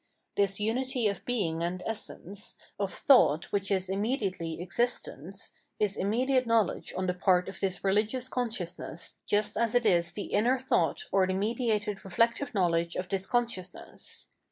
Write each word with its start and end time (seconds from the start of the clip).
This 0.35 0.57
rmity 0.57 1.07
of 1.11 1.23
bemg 1.25 1.61
and 1.61 1.83
essence, 1.85 2.57
of 2.79 2.91
thought 2.91 3.45
which 3.51 3.69
is 3.69 3.87
immediately 3.87 4.59
exist 4.59 5.07
ence, 5.07 5.51
is 5.79 5.95
immediate 5.95 6.47
knowledge 6.47 6.91
on 6.97 7.05
the 7.05 7.13
part 7.13 7.47
of 7.47 7.59
this 7.59 7.83
re 7.83 7.93
hgious 7.93 8.27
consciousness 8.27 9.17
just 9.27 9.55
as 9.55 9.75
it 9.75 9.85
is 9.85 10.13
the 10.13 10.31
mner 10.33 10.59
thought 10.59 11.05
or 11.11 11.27
the 11.27 11.35
mediated 11.35 12.03
reflective 12.03 12.55
knowledge 12.55 12.95
of 12.95 13.09
this 13.09 13.27
consciousness. 13.27 14.29